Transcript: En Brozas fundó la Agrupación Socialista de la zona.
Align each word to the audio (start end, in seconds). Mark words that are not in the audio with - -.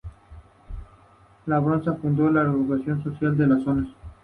En 1.45 1.63
Brozas 1.63 1.99
fundó 1.99 2.31
la 2.31 2.41
Agrupación 2.41 3.03
Socialista 3.03 3.43
de 3.43 3.47
la 3.49 3.63
zona. 3.63 3.87